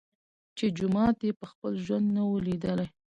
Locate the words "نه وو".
2.15-2.43